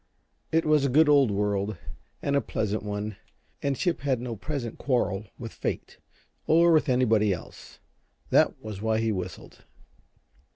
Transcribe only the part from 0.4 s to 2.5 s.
It was a good old world and a